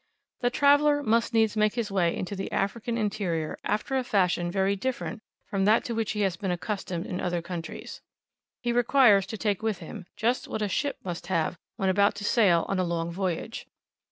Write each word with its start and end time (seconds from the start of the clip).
The 0.39 0.49
traveller 0.49 1.03
must 1.03 1.31
needs 1.31 1.55
make 1.55 1.75
his 1.75 1.91
way 1.91 2.17
into 2.17 2.35
the 2.35 2.51
African 2.51 2.97
interior 2.97 3.59
after 3.63 3.95
a 3.95 4.03
fashion 4.03 4.49
very 4.49 4.75
different 4.75 5.21
from 5.45 5.65
that 5.65 5.83
to 5.85 5.93
which 5.93 6.13
he 6.13 6.21
has 6.21 6.35
been 6.37 6.49
accustomed 6.49 7.05
in 7.05 7.21
other 7.21 7.43
countries. 7.43 8.01
He 8.63 8.71
requires 8.73 9.27
to 9.27 9.37
take 9.37 9.61
with 9.61 9.77
him 9.77 10.07
just 10.15 10.47
what 10.47 10.63
a 10.63 10.67
ship 10.67 10.97
must 11.03 11.27
have 11.27 11.55
when 11.75 11.89
about 11.89 12.15
to 12.15 12.23
sail 12.25 12.65
on 12.67 12.79
a 12.79 12.83
long 12.83 13.11
voyage. 13.11 13.67